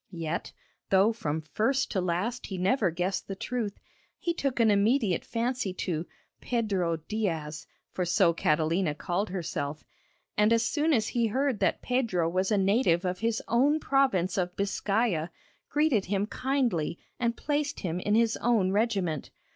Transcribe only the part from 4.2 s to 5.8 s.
took an immediate fancy